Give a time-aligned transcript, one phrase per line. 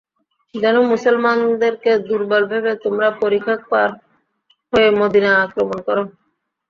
[0.55, 3.89] যেন মুসলমানদেরকে দুর্বল ভেবে তোমরা পরিখা পার
[4.73, 5.97] হয়ে মদীনা আক্রমণ কর।